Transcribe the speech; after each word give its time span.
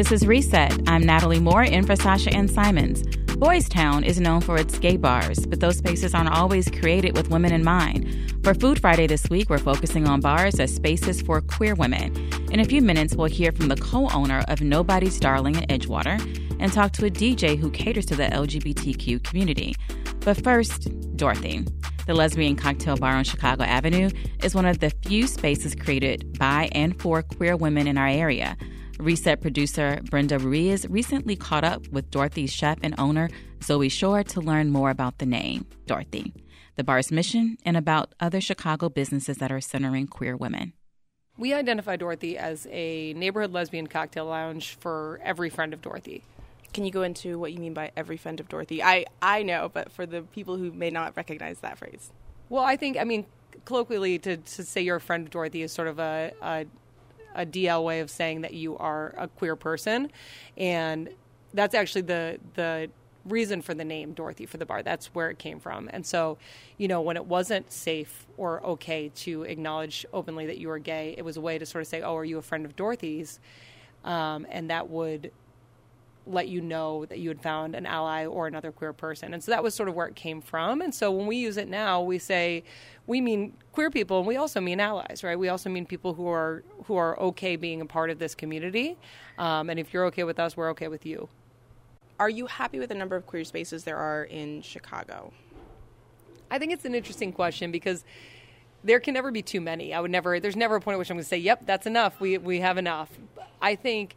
This 0.00 0.12
is 0.12 0.26
Reset. 0.26 0.88
I'm 0.88 1.02
Natalie 1.02 1.40
Moore 1.40 1.62
in 1.62 1.84
for 1.84 1.94
Sasha 1.94 2.32
Ann 2.32 2.48
Simons. 2.48 3.02
Boys 3.36 3.68
Town 3.68 4.02
is 4.02 4.18
known 4.18 4.40
for 4.40 4.56
its 4.56 4.78
gay 4.78 4.96
bars, 4.96 5.44
but 5.44 5.60
those 5.60 5.76
spaces 5.76 6.14
aren't 6.14 6.30
always 6.30 6.70
created 6.70 7.14
with 7.14 7.28
women 7.28 7.52
in 7.52 7.62
mind. 7.62 8.32
For 8.42 8.54
Food 8.54 8.80
Friday 8.80 9.06
this 9.06 9.28
week, 9.28 9.50
we're 9.50 9.58
focusing 9.58 10.08
on 10.08 10.22
bars 10.22 10.58
as 10.58 10.74
spaces 10.74 11.20
for 11.20 11.42
queer 11.42 11.74
women. 11.74 12.16
In 12.50 12.60
a 12.60 12.64
few 12.64 12.80
minutes, 12.80 13.14
we'll 13.14 13.28
hear 13.28 13.52
from 13.52 13.68
the 13.68 13.76
co 13.76 14.08
owner 14.08 14.42
of 14.48 14.62
Nobody's 14.62 15.20
Darling 15.20 15.56
in 15.56 15.64
Edgewater 15.64 16.18
and 16.58 16.72
talk 16.72 16.92
to 16.92 17.04
a 17.04 17.10
DJ 17.10 17.58
who 17.58 17.70
caters 17.70 18.06
to 18.06 18.16
the 18.16 18.22
LGBTQ 18.22 19.22
community. 19.22 19.74
But 20.20 20.42
first, 20.42 20.88
Dorothy. 21.14 21.66
The 22.06 22.14
lesbian 22.14 22.56
cocktail 22.56 22.96
bar 22.96 23.12
on 23.12 23.24
Chicago 23.24 23.64
Avenue 23.64 24.08
is 24.42 24.54
one 24.54 24.64
of 24.64 24.78
the 24.78 24.88
few 25.04 25.26
spaces 25.26 25.74
created 25.74 26.38
by 26.38 26.70
and 26.72 26.98
for 26.98 27.22
queer 27.22 27.54
women 27.54 27.86
in 27.86 27.98
our 27.98 28.08
area. 28.08 28.56
Reset 29.00 29.40
producer 29.40 30.00
Brenda 30.10 30.38
Ruiz 30.38 30.86
recently 30.88 31.34
caught 31.34 31.64
up 31.64 31.88
with 31.88 32.10
Dorothy's 32.10 32.52
chef 32.52 32.78
and 32.82 32.94
owner, 32.98 33.30
Zoe 33.62 33.88
Schor, 33.88 34.22
to 34.24 34.40
learn 34.40 34.70
more 34.70 34.90
about 34.90 35.18
the 35.18 35.26
name, 35.26 35.66
Dorothy, 35.86 36.34
the 36.76 36.84
bar's 36.84 37.10
mission, 37.10 37.56
and 37.64 37.78
about 37.78 38.14
other 38.20 38.42
Chicago 38.42 38.90
businesses 38.90 39.38
that 39.38 39.50
are 39.50 39.60
centering 39.60 40.06
queer 40.06 40.36
women. 40.36 40.74
We 41.38 41.54
identify 41.54 41.96
Dorothy 41.96 42.36
as 42.36 42.66
a 42.70 43.14
neighborhood 43.14 43.52
lesbian 43.52 43.86
cocktail 43.86 44.26
lounge 44.26 44.76
for 44.80 45.18
every 45.24 45.48
friend 45.48 45.72
of 45.72 45.80
Dorothy. 45.80 46.22
Can 46.74 46.84
you 46.84 46.90
go 46.90 47.02
into 47.02 47.38
what 47.38 47.52
you 47.52 47.58
mean 47.58 47.72
by 47.72 47.92
every 47.96 48.18
friend 48.18 48.38
of 48.38 48.48
Dorothy? 48.48 48.82
I, 48.82 49.06
I 49.22 49.42
know, 49.42 49.70
but 49.72 49.90
for 49.90 50.04
the 50.04 50.22
people 50.22 50.56
who 50.56 50.70
may 50.70 50.90
not 50.90 51.16
recognize 51.16 51.60
that 51.60 51.78
phrase. 51.78 52.12
Well, 52.50 52.64
I 52.64 52.76
think, 52.76 52.98
I 52.98 53.04
mean, 53.04 53.24
colloquially, 53.64 54.18
to, 54.18 54.36
to 54.36 54.62
say 54.62 54.82
you're 54.82 54.96
a 54.96 55.00
friend 55.00 55.26
of 55.26 55.30
Dorothy 55.30 55.62
is 55.62 55.72
sort 55.72 55.88
of 55.88 55.98
a, 55.98 56.32
a 56.42 56.66
a 57.34 57.46
DL 57.46 57.84
way 57.84 58.00
of 58.00 58.10
saying 58.10 58.42
that 58.42 58.54
you 58.54 58.76
are 58.78 59.14
a 59.16 59.28
queer 59.28 59.56
person, 59.56 60.10
and 60.56 61.10
that's 61.54 61.74
actually 61.74 62.02
the 62.02 62.38
the 62.54 62.90
reason 63.26 63.60
for 63.60 63.74
the 63.74 63.84
name 63.84 64.12
Dorothy 64.12 64.46
for 64.46 64.56
the 64.56 64.64
bar. 64.66 64.82
That's 64.82 65.08
where 65.08 65.30
it 65.30 65.38
came 65.38 65.60
from. 65.60 65.90
And 65.92 66.06
so, 66.06 66.38
you 66.78 66.88
know, 66.88 67.02
when 67.02 67.16
it 67.16 67.26
wasn't 67.26 67.70
safe 67.70 68.26
or 68.38 68.64
okay 68.64 69.10
to 69.16 69.42
acknowledge 69.42 70.06
openly 70.12 70.46
that 70.46 70.58
you 70.58 70.68
were 70.68 70.78
gay, 70.78 71.14
it 71.18 71.24
was 71.24 71.36
a 71.36 71.40
way 71.40 71.58
to 71.58 71.66
sort 71.66 71.82
of 71.82 71.88
say, 71.88 72.02
"Oh, 72.02 72.16
are 72.16 72.24
you 72.24 72.38
a 72.38 72.42
friend 72.42 72.64
of 72.64 72.76
Dorothy's?" 72.76 73.40
Um, 74.04 74.46
and 74.50 74.70
that 74.70 74.88
would 74.88 75.30
let 76.26 76.48
you 76.48 76.60
know 76.60 77.04
that 77.06 77.18
you 77.18 77.28
had 77.28 77.40
found 77.40 77.74
an 77.74 77.86
ally 77.86 78.26
or 78.26 78.46
another 78.46 78.70
queer 78.72 78.92
person. 78.92 79.34
And 79.34 79.42
so 79.42 79.50
that 79.52 79.62
was 79.62 79.74
sort 79.74 79.88
of 79.88 79.94
where 79.94 80.06
it 80.06 80.14
came 80.14 80.40
from. 80.40 80.80
And 80.80 80.94
so 80.94 81.10
when 81.10 81.26
we 81.26 81.36
use 81.36 81.56
it 81.56 81.68
now, 81.68 82.00
we 82.02 82.18
say 82.18 82.62
we 83.10 83.20
mean 83.20 83.52
queer 83.72 83.90
people 83.90 84.18
and 84.18 84.26
we 84.26 84.36
also 84.36 84.60
mean 84.60 84.78
allies, 84.78 85.24
right? 85.24 85.36
We 85.36 85.48
also 85.48 85.68
mean 85.68 85.84
people 85.84 86.14
who 86.14 86.28
are 86.28 86.62
who 86.84 86.94
are 86.94 87.18
okay 87.18 87.56
being 87.56 87.80
a 87.80 87.86
part 87.86 88.08
of 88.08 88.20
this 88.20 88.36
community. 88.36 88.96
Um, 89.36 89.68
and 89.68 89.80
if 89.80 89.92
you're 89.92 90.04
okay 90.06 90.22
with 90.22 90.38
us, 90.38 90.56
we're 90.56 90.70
okay 90.70 90.86
with 90.86 91.04
you. 91.04 91.28
Are 92.20 92.30
you 92.30 92.46
happy 92.46 92.78
with 92.78 92.88
the 92.88 92.94
number 92.94 93.16
of 93.16 93.26
queer 93.26 93.42
spaces 93.44 93.82
there 93.82 93.96
are 93.96 94.24
in 94.24 94.62
Chicago? 94.62 95.32
I 96.52 96.60
think 96.60 96.72
it's 96.72 96.84
an 96.84 96.94
interesting 96.94 97.32
question 97.32 97.72
because 97.72 98.04
there 98.84 99.00
can 99.00 99.12
never 99.12 99.32
be 99.32 99.42
too 99.42 99.60
many. 99.60 99.92
I 99.92 99.98
would 99.98 100.12
never 100.12 100.38
there's 100.38 100.56
never 100.56 100.76
a 100.76 100.80
point 100.80 100.94
at 100.94 100.98
which 101.00 101.10
I'm 101.10 101.16
going 101.16 101.24
to 101.24 101.28
say, 101.28 101.38
"Yep, 101.38 101.66
that's 101.66 101.88
enough. 101.88 102.20
We 102.20 102.38
we 102.38 102.60
have 102.60 102.78
enough." 102.78 103.10
I 103.60 103.74
think 103.74 104.14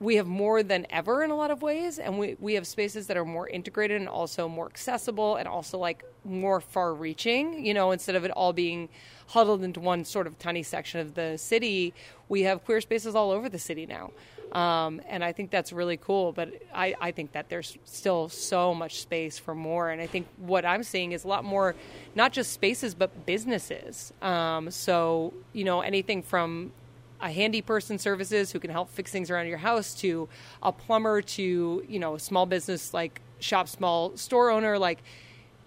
we 0.00 0.16
have 0.16 0.26
more 0.26 0.62
than 0.62 0.86
ever 0.90 1.22
in 1.22 1.30
a 1.30 1.36
lot 1.36 1.50
of 1.50 1.62
ways 1.62 1.98
and 1.98 2.18
we, 2.18 2.36
we 2.40 2.54
have 2.54 2.66
spaces 2.66 3.06
that 3.06 3.16
are 3.16 3.24
more 3.24 3.48
integrated 3.48 4.00
and 4.00 4.08
also 4.08 4.48
more 4.48 4.66
accessible 4.66 5.36
and 5.36 5.46
also 5.46 5.78
like 5.78 6.04
more 6.24 6.60
far 6.60 6.92
reaching 6.94 7.64
you 7.64 7.72
know 7.72 7.90
instead 7.90 8.14
of 8.14 8.24
it 8.24 8.30
all 8.32 8.52
being 8.52 8.88
huddled 9.28 9.62
into 9.62 9.80
one 9.80 10.04
sort 10.04 10.26
of 10.26 10.38
tiny 10.38 10.62
section 10.62 11.00
of 11.00 11.14
the 11.14 11.38
city 11.38 11.94
we 12.28 12.42
have 12.42 12.64
queer 12.64 12.80
spaces 12.80 13.14
all 13.14 13.30
over 13.30 13.48
the 13.48 13.58
city 13.58 13.86
now. 13.86 14.10
Um, 14.52 15.00
and 15.08 15.24
i 15.24 15.32
think 15.32 15.50
that's 15.50 15.72
really 15.72 15.96
cool 15.96 16.30
but 16.30 16.52
I, 16.72 16.94
I 17.00 17.10
think 17.10 17.32
that 17.32 17.48
there's 17.48 17.76
still 17.86 18.28
so 18.28 18.72
much 18.72 19.00
space 19.00 19.36
for 19.36 19.52
more 19.54 19.90
and 19.90 20.00
i 20.00 20.06
think 20.06 20.28
what 20.36 20.64
i'm 20.64 20.84
seeing 20.84 21.10
is 21.10 21.24
a 21.24 21.28
lot 21.28 21.44
more 21.44 21.74
not 22.14 22.32
just 22.32 22.52
spaces 22.52 22.94
but 22.94 23.26
businesses. 23.26 24.12
Um, 24.22 24.70
so 24.70 25.34
you 25.52 25.64
know 25.64 25.80
anything 25.80 26.22
from 26.22 26.72
a 27.20 27.30
handy 27.30 27.62
person 27.62 27.98
services 27.98 28.52
who 28.52 28.60
can 28.60 28.70
help 28.70 28.90
fix 28.90 29.10
things 29.10 29.30
around 29.30 29.46
your 29.46 29.58
house 29.58 29.94
to 29.94 30.28
a 30.62 30.72
plumber 30.72 31.22
to 31.22 31.84
you 31.88 31.98
know 31.98 32.14
a 32.14 32.20
small 32.20 32.46
business 32.46 32.92
like 32.92 33.20
shop 33.38 33.68
small 33.68 34.16
store 34.16 34.50
owner 34.50 34.78
like 34.78 35.02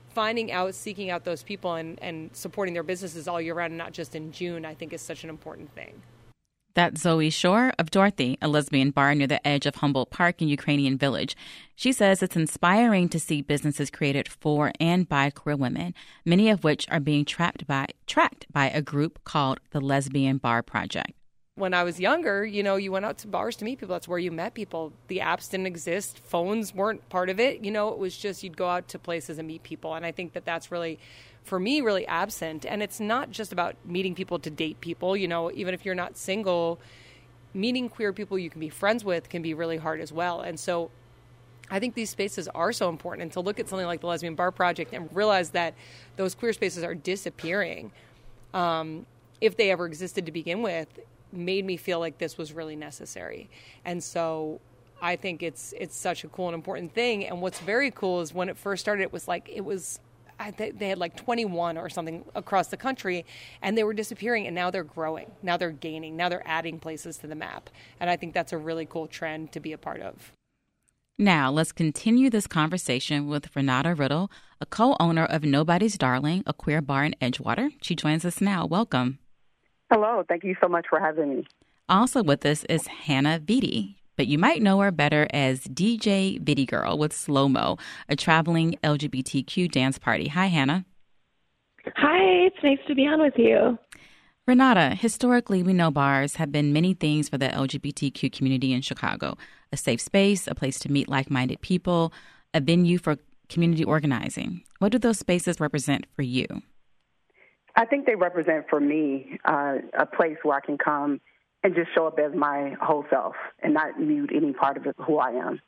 finding 0.10 0.52
out 0.52 0.74
seeking 0.74 1.10
out 1.10 1.24
those 1.24 1.44
people 1.44 1.76
and, 1.76 2.00
and 2.02 2.30
supporting 2.34 2.74
their 2.74 2.84
businesses 2.84 3.28
all 3.28 3.42
year 3.42 3.54
round 3.54 3.72
and 3.72 3.78
not 3.78 3.94
just 3.94 4.16
in 4.16 4.32
june 4.32 4.66
i 4.66 4.74
think 4.74 4.94
is 4.94 5.02
such 5.02 5.24
an 5.24 5.30
important 5.30 5.74
thing 5.74 6.02
that's 6.74 7.02
Zoe 7.02 7.32
Schor 7.32 7.74
of 7.80 7.90
Dorothy, 7.90 8.38
a 8.40 8.48
lesbian 8.48 8.92
bar 8.92 9.16
near 9.16 9.26
the 9.26 9.48
edge 9.48 9.66
of 9.66 9.74
Humboldt 9.78 10.12
Park 10.12 10.44
in 10.44 10.48
Ukrainian 10.48 10.96
Village. 10.96 11.36
She 11.76 11.92
says 11.92 12.22
it's 12.22 12.36
inspiring 12.36 13.10
to 13.10 13.20
see 13.20 13.42
businesses 13.42 13.90
created 13.90 14.28
for 14.28 14.72
and 14.80 15.10
by 15.10 15.32
queer 15.32 15.56
women, 15.56 15.96
many 16.24 16.52
of 16.52 16.64
which 16.64 16.88
are 16.92 17.00
being 17.00 17.26
trapped 17.26 17.66
by 17.66 17.88
tracked 18.06 18.46
by 18.54 18.70
a 18.70 18.84
group 18.84 19.24
called 19.24 19.60
the 19.72 19.82
Lesbian 19.82 20.38
Bar 20.38 20.62
Project 20.62 21.17
when 21.58 21.74
I 21.74 21.84
was 21.84 22.00
younger, 22.00 22.46
you 22.46 22.62
know, 22.62 22.76
you 22.76 22.92
went 22.92 23.04
out 23.04 23.18
to 23.20 23.28
bars 23.28 23.56
to 23.58 23.66
meet 23.66 23.80
people. 23.80 23.94
That's 23.94 24.08
where 24.08 24.20
you 24.20 24.32
met 24.32 24.54
people. 24.54 24.94
The 25.08 25.18
apps 25.18 25.50
didn't 25.50 25.66
exist. 25.66 26.20
Phones 26.20 26.74
weren't 26.74 27.10
part 27.10 27.30
of 27.30 27.40
it. 27.40 27.66
You 27.66 27.72
know, 27.72 27.90
it 27.90 27.98
was 27.98 28.16
just 28.16 28.44
you'd 28.44 28.56
go 28.56 28.70
out 28.70 28.88
to 28.90 29.00
places 29.00 29.40
and 29.40 29.48
meet 29.48 29.64
people. 29.64 29.96
And 29.96 30.06
I 30.06 30.12
think 30.12 30.34
that 30.34 30.46
that's 30.46 30.72
really, 30.72 31.00
for 31.44 31.60
me, 31.60 31.82
really 31.82 32.06
absent. 32.06 32.64
And 32.64 32.84
it's 32.84 33.00
not 33.00 33.32
just 33.32 33.52
about 33.52 33.76
meeting 33.84 34.14
people 34.14 34.38
to 34.38 34.52
date 34.52 34.80
people. 34.82 35.18
You 35.18 35.28
know, 35.28 35.52
even 35.52 35.74
if 35.74 35.84
you're 35.84 35.96
not 35.96 36.16
single, 36.16 36.80
meeting 37.56 37.90
queer 37.90 38.14
people 38.14 38.38
you 38.38 38.52
can 38.52 38.60
be 38.60 38.70
friends 38.70 39.04
with 39.04 39.28
can 39.28 39.42
be 39.42 39.56
really 39.56 39.78
hard 39.78 40.00
as 40.00 40.14
well. 40.14 40.42
And 40.42 40.60
so 40.60 40.92
I 41.72 41.80
think 41.80 41.96
these 41.96 42.12
spaces 42.12 42.48
are 42.50 42.72
so 42.72 42.88
important. 42.88 43.24
And 43.24 43.32
to 43.32 43.40
look 43.40 43.60
at 43.60 43.68
something 43.68 43.88
like 43.88 44.02
the 44.02 44.08
Lesbian 44.08 44.36
Bar 44.36 44.52
Project 44.52 44.94
and 44.94 45.10
realize 45.12 45.50
that 45.52 45.74
those 46.18 46.36
queer 46.36 46.54
spaces 46.54 46.84
are 46.84 46.94
disappearing. 46.94 47.92
Um, 48.54 49.08
if 49.42 49.58
they 49.58 49.72
ever 49.72 49.88
existed 49.88 50.28
to 50.28 50.32
begin 50.32 50.62
with, 50.62 50.88
made 51.38 51.66
me 51.66 51.78
feel 51.78 52.00
like 52.00 52.18
this 52.18 52.38
was 52.38 52.54
really 52.54 52.76
necessary. 52.76 53.50
And 53.86 54.04
so 54.04 54.60
I 55.02 55.16
think 55.16 55.44
it's 55.44 55.74
it's 55.78 55.96
such 55.96 56.24
a 56.24 56.28
cool 56.28 56.48
and 56.48 56.56
important 56.56 56.94
thing. 56.94 57.26
And 57.26 57.42
what's 57.42 57.60
very 57.60 57.92
cool 57.92 58.22
is 58.22 58.34
when 58.34 58.50
it 58.50 58.58
first 58.58 58.82
started, 58.82 59.04
it 59.04 59.14
was 59.14 59.28
like 59.28 59.50
it 59.54 59.62
was. 59.62 60.00
I, 60.40 60.52
they 60.52 60.90
had 60.90 61.00
like 61.00 61.18
21 61.18 61.80
or 61.80 61.90
something 61.90 62.24
across 62.36 62.68
the 62.68 62.78
country, 62.78 63.26
and 63.64 63.76
they 63.76 63.84
were 63.84 63.96
disappearing. 63.96 64.46
And 64.46 64.54
now 64.54 64.70
they're 64.70 64.84
growing. 64.84 65.32
Now 65.42 65.58
they're 65.58 65.72
gaining. 65.72 66.16
Now 66.16 66.30
they're 66.30 66.48
adding 66.48 66.78
places 66.78 67.18
to 67.20 67.28
the 67.28 67.34
map. 67.34 67.72
And 68.00 68.08
I 68.08 68.18
think 68.18 68.36
that's 68.36 68.54
a 68.54 68.58
really 68.58 68.86
cool 68.86 69.08
trend 69.08 69.52
to 69.54 69.60
be 69.60 69.74
a 69.74 69.80
part 69.80 70.00
of. 70.00 70.32
Now, 71.18 71.50
let's 71.50 71.72
continue 71.72 72.30
this 72.30 72.46
conversation 72.46 73.28
with 73.28 73.52
Renauda 73.56 73.98
Riddle, 73.98 74.30
a 74.62 74.68
co 74.68 74.96
owner 75.00 75.26
of 75.26 75.44
Nobody's 75.44 75.98
Darling, 75.98 76.44
a 76.46 76.54
queer 76.54 76.80
bar 76.80 77.04
in 77.04 77.16
Edgewater. 77.20 77.74
She 77.82 77.96
joins 77.96 78.24
us 78.24 78.40
now. 78.40 78.68
Welcome. 78.68 79.18
Hello. 79.90 80.24
Thank 80.28 80.44
you 80.44 80.56
so 80.62 80.68
much 80.68 80.86
for 80.90 81.00
having 81.00 81.30
me. 81.30 81.48
Also 81.90 82.22
with 82.22 82.46
us 82.46 82.64
is 82.66 82.88
Hannah 82.88 83.40
Viti, 83.40 83.98
but 84.18 84.28
you 84.28 84.38
might 84.38 84.62
know 84.62 84.80
her 84.80 84.92
better 84.92 85.28
as 85.32 85.62
DJ 85.62 86.42
Viti 86.42 86.66
Girl 86.66 86.98
with 86.98 87.14
Slow 87.14 87.48
Mo, 87.48 87.78
a 88.10 88.16
traveling 88.16 88.78
LGBTQ 88.84 89.72
dance 89.72 89.98
party. 89.98 90.28
Hi, 90.28 90.48
Hannah. 90.48 90.86
Hi, 91.96 92.48
it's 92.48 92.58
nice 92.62 92.80
to 92.88 92.96
be 92.96 93.04
on 93.04 93.22
with 93.22 93.36
you. 93.38 93.78
Renauda, 94.50 94.98
historically, 94.98 95.64
we 95.64 95.74
know 95.74 95.92
bars 95.92 96.36
have 96.36 96.52
been 96.52 96.74
many 96.74 96.94
things 96.94 97.30
for 97.30 97.38
the 97.38 97.48
LGBTQ 97.48 98.32
community 98.32 98.74
in 98.74 98.82
Chicago 98.82 99.38
a 99.72 99.78
safe 99.78 100.02
space, 100.02 100.48
a 100.48 100.56
place 100.56 100.80
to 100.80 100.92
meet 100.92 101.10
like 101.10 101.30
minded 101.30 101.62
people, 101.62 102.14
a 102.54 102.62
venue 102.62 102.98
for 102.98 103.18
community 103.50 103.84
organizing. 103.84 104.64
What 104.80 104.92
do 104.92 105.00
those 105.00 105.20
spaces 105.20 105.60
represent 105.60 106.06
for 106.16 106.22
you? 106.22 106.48
I 107.78 107.86
think 107.86 108.08
they 108.08 108.16
represent 108.16 108.66
for 108.70 108.80
me 108.80 109.40
uh, 109.46 109.76
a 109.98 110.06
place 110.08 110.38
where 110.42 110.58
I 110.58 110.66
can 110.66 110.80
come 110.80 111.22
and 111.64 111.76
just 111.76 111.94
show 111.94 112.08
up 112.08 112.18
as 112.18 112.34
my 112.36 112.76
whole 112.82 113.06
self 113.10 113.36
and 113.62 113.74
not 113.76 114.00
mute 114.00 114.32
any 114.36 114.52
part 114.52 114.78
of 114.78 114.88
who 114.98 115.20
I 115.20 115.30
am. 115.30 115.62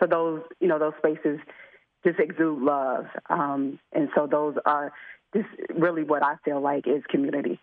So 0.00 0.06
those, 0.06 0.40
you 0.60 0.66
know, 0.66 0.78
those 0.78 0.94
spaces 0.98 1.38
just 2.04 2.18
exude 2.18 2.60
love, 2.60 3.04
um, 3.30 3.78
and 3.92 4.08
so 4.16 4.26
those 4.26 4.56
are 4.64 4.92
just 5.34 5.48
really 5.74 6.02
what 6.02 6.24
I 6.24 6.34
feel 6.44 6.60
like 6.60 6.88
is 6.88 7.04
community. 7.08 7.60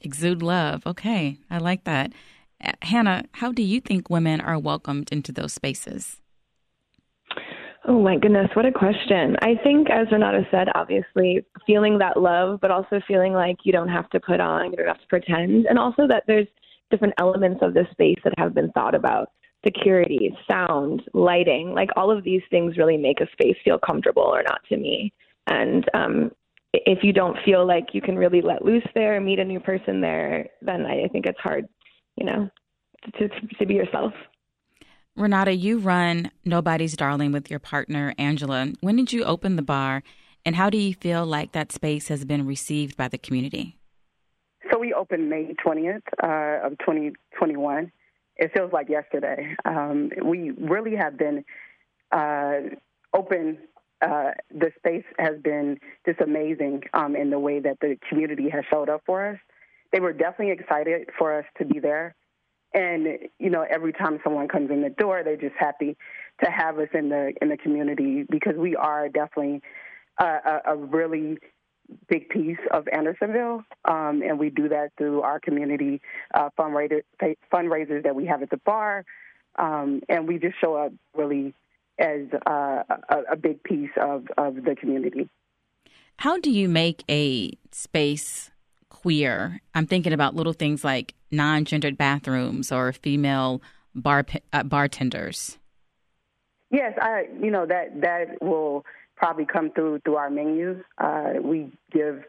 Exude 0.00 0.42
love. 0.42 0.86
Okay, 0.86 1.36
I 1.50 1.58
like 1.58 1.84
that. 1.84 2.12
Hannah, 2.80 3.24
how 3.32 3.52
do 3.52 3.62
you 3.62 3.80
think 3.80 4.08
women 4.08 4.40
are 4.40 4.58
welcomed 4.58 5.10
into 5.12 5.32
those 5.32 5.52
spaces? 5.52 6.21
Oh 7.84 8.00
my 8.00 8.16
goodness, 8.16 8.48
what 8.54 8.64
a 8.64 8.70
question. 8.70 9.36
I 9.42 9.56
think, 9.64 9.90
as 9.90 10.06
Renauda 10.08 10.48
said, 10.52 10.68
obviously 10.74 11.44
feeling 11.66 11.98
that 11.98 12.16
love, 12.16 12.60
but 12.60 12.70
also 12.70 13.00
feeling 13.08 13.32
like 13.32 13.56
you 13.64 13.72
don't 13.72 13.88
have 13.88 14.08
to 14.10 14.20
put 14.20 14.40
on, 14.40 14.70
you 14.70 14.76
don't 14.76 14.86
have 14.86 15.00
to 15.00 15.06
pretend, 15.08 15.66
and 15.66 15.78
also 15.78 16.06
that 16.06 16.22
there's 16.28 16.46
different 16.92 17.14
elements 17.18 17.60
of 17.60 17.74
this 17.74 17.86
space 17.90 18.18
that 18.22 18.34
have 18.38 18.54
been 18.54 18.70
thought 18.72 18.94
about 18.94 19.30
security, 19.64 20.36
sound, 20.48 21.02
lighting. 21.12 21.72
Like 21.74 21.90
all 21.96 22.16
of 22.16 22.22
these 22.22 22.42
things 22.50 22.76
really 22.76 22.96
make 22.96 23.20
a 23.20 23.30
space 23.32 23.56
feel 23.64 23.78
comfortable 23.78 24.22
or 24.22 24.42
not 24.42 24.60
to 24.68 24.76
me. 24.76 25.12
And 25.48 25.84
um, 25.94 26.30
if 26.72 27.02
you 27.02 27.12
don't 27.12 27.36
feel 27.44 27.66
like 27.66 27.86
you 27.92 28.00
can 28.00 28.16
really 28.16 28.42
let 28.42 28.64
loose 28.64 28.86
there, 28.94 29.20
meet 29.20 29.38
a 29.38 29.44
new 29.44 29.60
person 29.60 30.00
there, 30.00 30.46
then 30.60 30.86
I 30.86 31.08
think 31.08 31.26
it's 31.26 31.38
hard, 31.40 31.66
you 32.16 32.26
know, 32.26 32.48
to, 33.18 33.28
to 33.28 33.66
be 33.66 33.74
yourself. 33.74 34.12
Renauda, 35.18 35.58
you 35.58 35.78
run 35.78 36.30
Nobody's 36.44 36.96
Darling 36.96 37.32
with 37.32 37.50
your 37.50 37.58
partner, 37.58 38.14
Angela. 38.16 38.72
When 38.80 38.96
did 38.96 39.12
you 39.12 39.24
open 39.24 39.56
the 39.56 39.62
bar, 39.62 40.02
and 40.46 40.56
how 40.56 40.70
do 40.70 40.78
you 40.78 40.94
feel 40.94 41.26
like 41.26 41.52
that 41.52 41.70
space 41.70 42.08
has 42.08 42.24
been 42.24 42.46
received 42.46 42.96
by 42.96 43.08
the 43.08 43.18
community? 43.18 43.76
So 44.70 44.78
we 44.78 44.94
opened 44.94 45.28
May 45.28 45.54
20th 45.64 46.00
uh, 46.22 46.66
of 46.66 46.78
2021. 46.78 47.92
It 48.36 48.52
feels 48.56 48.72
like 48.72 48.88
yesterday. 48.88 49.54
Um, 49.66 50.10
we 50.24 50.50
really 50.50 50.96
have 50.96 51.18
been 51.18 51.44
uh, 52.10 52.74
open. 53.12 53.58
Uh, 54.00 54.30
the 54.50 54.72
space 54.78 55.04
has 55.18 55.38
been 55.42 55.78
just 56.06 56.20
amazing 56.22 56.84
um, 56.94 57.14
in 57.14 57.28
the 57.28 57.38
way 57.38 57.60
that 57.60 57.78
the 57.80 57.98
community 58.08 58.48
has 58.48 58.64
showed 58.72 58.88
up 58.88 59.02
for 59.04 59.28
us. 59.28 59.38
They 59.92 60.00
were 60.00 60.14
definitely 60.14 60.54
excited 60.54 61.10
for 61.18 61.38
us 61.38 61.44
to 61.58 61.66
be 61.66 61.80
there. 61.80 62.14
And 62.74 63.18
you 63.38 63.50
know, 63.50 63.64
every 63.68 63.92
time 63.92 64.18
someone 64.24 64.48
comes 64.48 64.70
in 64.70 64.82
the 64.82 64.90
door, 64.90 65.22
they're 65.24 65.36
just 65.36 65.56
happy 65.58 65.96
to 66.42 66.50
have 66.50 66.78
us 66.78 66.88
in 66.94 67.10
the 67.10 67.32
in 67.40 67.48
the 67.48 67.56
community 67.56 68.24
because 68.28 68.54
we 68.56 68.76
are 68.76 69.08
definitely 69.08 69.62
a, 70.18 70.24
a, 70.24 70.60
a 70.66 70.76
really 70.76 71.38
big 72.08 72.28
piece 72.28 72.58
of 72.70 72.88
Andersonville, 72.92 73.64
um, 73.84 74.22
and 74.22 74.38
we 74.38 74.50
do 74.50 74.68
that 74.68 74.92
through 74.96 75.22
our 75.22 75.38
community 75.40 76.00
uh, 76.34 76.48
fundraiser, 76.58 77.02
fundraisers 77.52 78.02
that 78.04 78.14
we 78.14 78.26
have 78.26 78.42
at 78.42 78.50
the 78.50 78.56
bar, 78.58 79.04
um, 79.58 80.00
and 80.08 80.26
we 80.26 80.38
just 80.38 80.58
show 80.60 80.74
up 80.74 80.92
really 81.14 81.54
as 81.98 82.20
uh, 82.46 82.82
a, 83.10 83.18
a 83.32 83.36
big 83.36 83.62
piece 83.62 83.90
of, 84.00 84.26
of 84.38 84.56
the 84.64 84.74
community. 84.74 85.28
How 86.16 86.38
do 86.38 86.50
you 86.50 86.68
make 86.68 87.04
a 87.10 87.52
space 87.70 88.51
queer? 89.02 89.60
I'm 89.74 89.86
thinking 89.86 90.12
about 90.12 90.34
little 90.34 90.52
things 90.52 90.84
like 90.84 91.14
non-gendered 91.30 91.98
bathrooms 91.98 92.70
or 92.70 92.92
female 92.92 93.62
bar 93.94 94.24
uh, 94.52 94.62
bartenders. 94.62 95.58
Yes, 96.70 96.94
I 97.00 97.24
you 97.42 97.50
know 97.50 97.66
that 97.66 98.00
that 98.00 98.40
will 98.40 98.84
probably 99.16 99.44
come 99.44 99.70
through 99.72 100.00
through 100.04 100.16
our 100.16 100.30
menus. 100.30 100.82
Uh, 100.98 101.34
we 101.42 101.70
give 101.92 102.22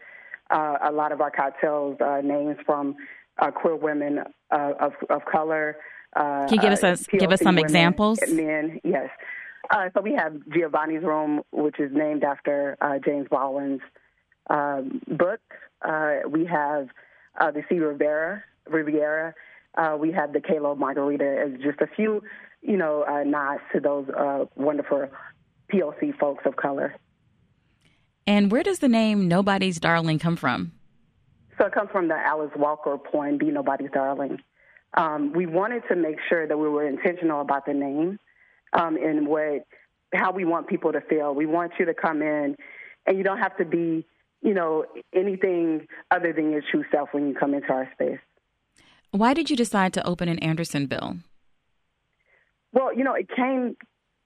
uh, 0.52 0.78
a 0.84 0.92
lot 0.92 1.12
of 1.12 1.22
our 1.22 1.31
cocktails 1.31 1.98
uh, 2.02 2.22
names 2.24 2.58
from 2.66 2.96
uh, 3.40 3.52
queer 3.52 3.75
women 3.75 4.20
uh, 4.52 4.74
of 4.80 4.94
of 5.10 5.22
color. 5.25 5.78
Uh, 6.16 6.46
Can 6.48 6.56
you 6.56 6.62
give 6.62 6.74
us 6.74 6.84
a, 6.84 7.18
give 7.18 7.31
us 7.31 7.40
some 7.40 7.56
women, 7.56 7.64
examples? 7.64 8.20
Men, 8.30 8.80
yes. 8.84 9.10
so 9.96 10.02
we 10.02 10.14
have 10.14 10.34
Giovanni's 10.54 11.02
Room, 11.02 11.42
which 11.52 11.80
is 11.80 11.92
named 11.92 12.24
after 12.24 12.78
James 13.04 13.28
Baldwin's 13.31 13.81
um, 14.50 15.01
book. 15.07 15.42
we 16.30 16.45
have 16.45 16.90
the 17.40 17.63
C 17.69 17.80
Rivera 17.80 18.44
Riviera. 18.69 19.34
we 20.00 20.12
have 20.12 20.34
the 20.34 20.40
Kahlo 20.40 20.78
Margarita 20.78 21.45
as 21.45 21.62
just 21.62 21.81
a 21.81 21.88
few, 21.88 22.22
you 22.62 22.78
know, 22.78 23.04
nods 23.25 23.62
to 23.74 23.80
those 23.80 24.07
wonderful 24.56 25.07
POC 25.72 26.18
folks 26.18 26.45
of 26.45 26.56
color. 26.56 26.95
And 28.25 28.51
where 28.51 28.63
does 28.63 28.80
the 28.80 28.88
name 28.88 29.28
Nobody's 29.28 29.80
Darling 29.80 30.19
come 30.19 30.38
from? 30.38 30.72
So 31.57 31.66
it 31.66 31.74
comes 31.74 31.89
from 31.92 32.07
the 32.07 32.16
Alice 32.16 32.51
Walker 32.56 32.98
poem, 32.98 33.38
Be 33.38 33.51
Nobody's 33.51 33.92
Darling. 33.94 34.39
Um, 34.96 35.34
we 35.34 35.46
wanted 35.46 35.84
to 35.89 35.96
make 35.96 36.18
sure 36.30 36.48
that 36.48 36.57
we 36.57 36.69
were 36.69 36.88
intentional 36.88 37.42
about 37.42 37.66
the 37.66 37.74
name 37.74 38.19
um, 38.74 38.96
and 38.96 39.28
what 39.28 39.66
how 40.13 40.31
we 40.31 40.46
want 40.46 40.68
people 40.68 40.92
to 40.92 41.01
feel. 41.01 41.34
We 41.34 41.46
want 41.46 41.74
you 41.80 41.86
to 41.86 41.94
come 41.94 42.22
in, 42.22 42.56
and 43.07 43.18
you 43.18 43.24
don't 43.24 43.39
have 43.39 43.57
to 43.57 43.66
be, 43.66 44.06
you 44.44 44.54
know, 44.54 44.86
anything 45.13 45.88
other 46.12 46.34
than 46.34 46.51
your 46.51 46.62
true 46.69 46.84
self 46.92 47.10
when 47.12 47.28
you 47.28 47.36
come 47.36 47.54
into 47.54 47.69
our 47.72 47.90
space. 47.94 48.19
Why 49.12 49.34
did 49.34 49.50
you 49.50 49.56
decide 49.56 49.94
to 49.94 50.06
open 50.06 50.28
in 50.28 50.40
Andersonville? 50.40 51.18
Well, 52.74 52.94
you 52.95 53.04
know, 53.04 53.13
it 53.13 53.30
came 53.36 53.75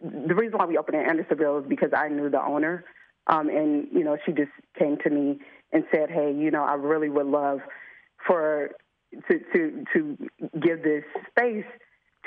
the 0.02 0.36
reason 0.36 0.58
why 0.58 0.66
we 0.66 0.78
opened 0.78 0.98
in 0.98 1.10
Andersonville 1.10 1.60
is 1.60 1.66
because 1.68 1.90
I 1.96 2.08
knew 2.10 2.30
the 2.30 2.42
owner, 2.42 2.86
um, 3.28 3.50
and 3.50 3.88
you 3.92 4.04
know 4.04 4.18
she 4.26 4.32
just 4.32 4.52
came 4.78 4.98
to 5.04 5.10
me 5.10 5.40
and 5.72 5.84
said, 5.94 6.10
"Hey, 6.10 6.34
you 6.34 6.52
know, 6.52 6.64
I 6.64 6.74
really 6.76 7.10
would 7.10 7.26
love 7.26 7.60
for 8.26 8.72
to 9.30 9.40
to 9.54 9.86
to 9.94 10.18
give 10.60 10.84
this 10.84 11.04
space 11.30 11.66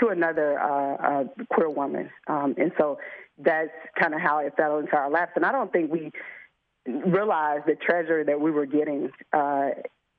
to 0.00 0.08
another 0.08 0.58
uh, 0.58 0.94
uh, 0.94 1.24
queer 1.52 1.70
woman," 1.70 2.10
um, 2.26 2.54
and 2.58 2.72
so 2.76 2.98
that's 3.38 3.70
kind 4.00 4.14
of 4.14 4.20
how 4.20 4.38
it 4.38 4.54
fell 4.56 4.78
into 4.78 4.96
our 4.96 5.10
laps. 5.10 5.32
And 5.36 5.46
I 5.46 5.52
don't 5.52 5.72
think 5.72 5.92
we 5.92 6.10
realized 7.06 7.64
the 7.66 7.76
treasure 7.76 8.24
that 8.24 8.40
we 8.40 8.50
were 8.50 8.66
getting 8.66 9.10
uh, 9.32 9.70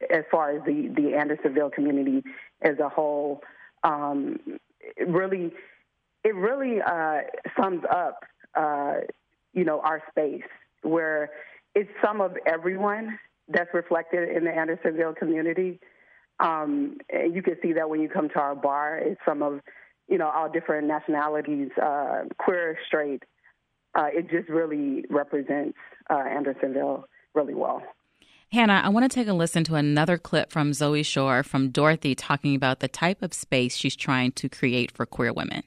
as 0.09 0.23
far 0.31 0.57
as 0.57 0.63
the 0.65 0.91
the 0.95 1.15
Andersonville 1.15 1.69
community 1.69 2.23
as 2.61 2.79
a 2.79 2.89
whole. 2.89 3.41
Um, 3.83 4.39
really 5.05 5.51
it 6.23 6.35
really 6.35 6.81
uh, 6.81 7.21
sums 7.59 7.83
up, 7.89 8.23
uh, 8.55 8.95
you 9.53 9.63
know, 9.63 9.81
our 9.81 10.01
space 10.09 10.43
where 10.83 11.31
it's 11.75 11.89
some 12.03 12.21
of 12.21 12.35
everyone 12.45 13.17
that's 13.47 13.73
reflected 13.73 14.35
in 14.35 14.43
the 14.43 14.51
Andersonville 14.51 15.13
community. 15.13 15.79
Um, 16.39 16.97
you 17.11 17.41
can 17.41 17.55
see 17.61 17.73
that 17.73 17.89
when 17.89 18.01
you 18.01 18.09
come 18.09 18.29
to 18.29 18.39
our 18.39 18.55
bar. 18.55 18.97
It's 18.97 19.19
some 19.25 19.41
of, 19.43 19.61
you 20.07 20.17
know, 20.17 20.29
all 20.29 20.49
different 20.49 20.87
nationalities, 20.87 21.69
uh, 21.81 22.23
queer, 22.37 22.77
straight. 22.87 23.23
Uh, 23.93 24.07
it 24.13 24.29
just 24.29 24.47
really 24.49 25.05
represents 25.09 25.77
uh, 26.11 26.15
Andersonville 26.15 27.05
really 27.33 27.53
well. 27.53 27.81
Hannah, 28.51 28.81
I 28.83 28.89
want 28.89 29.09
to 29.09 29.15
take 29.15 29.29
a 29.29 29.33
listen 29.33 29.63
to 29.63 29.75
another 29.75 30.17
clip 30.17 30.51
from 30.51 30.73
Zoe 30.73 31.03
Schor 31.03 31.41
from 31.41 31.69
Dorothy 31.69 32.15
talking 32.15 32.53
about 32.53 32.81
the 32.81 32.89
type 32.89 33.21
of 33.21 33.33
space 33.33 33.77
she's 33.77 33.95
trying 33.95 34.33
to 34.33 34.49
create 34.49 34.91
for 34.91 35.05
queer 35.05 35.31
women. 35.31 35.63